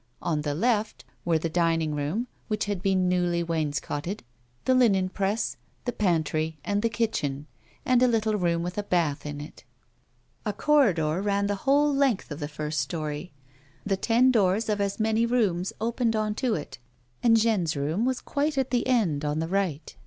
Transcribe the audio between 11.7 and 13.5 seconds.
length of the first storey,